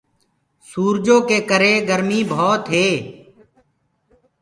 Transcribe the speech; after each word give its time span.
سورجو 0.69 1.17
ڪي 1.27 1.37
ڪري 1.49 1.73
گآرمي 1.87 2.19
ڀوت 2.31 2.63
هي۔ 2.73 2.87